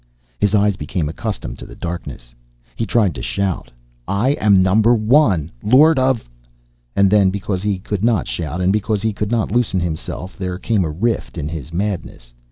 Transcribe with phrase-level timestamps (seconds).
[0.39, 2.33] His eyes became accustomed to the darkness.
[2.75, 3.69] He tried to shout,
[4.07, 6.27] "I am Number One, Lord of"
[6.95, 10.57] And then, because he could not shout and because he could not loosen himself, there
[10.57, 12.33] came a rift in his madness.